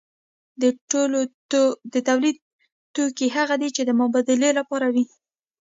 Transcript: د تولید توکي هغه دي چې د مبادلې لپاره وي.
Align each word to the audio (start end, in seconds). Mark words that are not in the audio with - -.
د 1.93 1.95
تولید 2.07 2.37
توکي 2.95 3.27
هغه 3.37 3.55
دي 3.61 3.69
چې 3.75 3.81
د 3.85 3.91
مبادلې 4.01 4.51
لپاره 4.59 4.87
وي. 4.93 5.05